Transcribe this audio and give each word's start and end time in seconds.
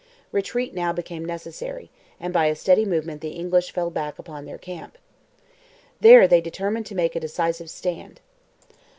Retreat 0.31 0.73
now 0.73 0.91
became 0.91 1.23
necessary, 1.23 1.91
and 2.19 2.33
by 2.33 2.47
a 2.47 2.55
steady 2.55 2.85
movement 2.85 3.21
the 3.21 3.33
English 3.33 3.71
fell 3.71 3.91
back 3.91 4.17
upon 4.17 4.45
their 4.45 4.57
camp. 4.57 4.97
There 5.99 6.27
they 6.27 6.41
determined 6.41 6.87
to 6.87 6.95
make 6.95 7.15
a 7.15 7.19
decisive 7.19 7.69
stand. 7.69 8.19